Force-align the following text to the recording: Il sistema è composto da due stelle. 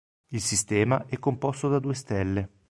Il 0.31 0.41
sistema 0.41 1.05
è 1.05 1.19
composto 1.19 1.69
da 1.69 1.77
due 1.77 1.93
stelle. 1.93 2.49